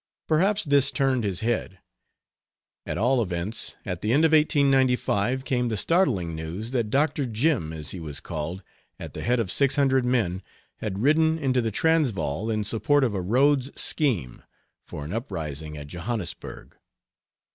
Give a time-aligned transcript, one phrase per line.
[0.27, 1.77] Perhaps this turned his head;
[2.87, 7.27] at all events at the end of 1895 came the startling news that "Dr.
[7.27, 8.63] Jim," as he was called,
[8.99, 10.41] at the head of six hundred men,
[10.77, 14.41] had ridden into the Transvaal in support of a Rhodes scheme
[14.87, 16.75] for an uprising at Johannesburg.